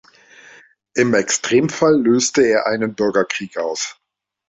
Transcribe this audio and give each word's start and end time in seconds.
Im 0.95 1.13
Extremfall 1.13 2.01
löste 2.01 2.41
er 2.43 2.65
einen 2.65 2.95
Bürgerkrieg 2.95 3.57
aus. 3.59 3.99